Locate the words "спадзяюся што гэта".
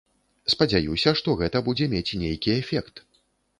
0.53-1.63